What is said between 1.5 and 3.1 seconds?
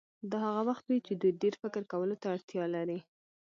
فکر کولو ته اړتیا لري.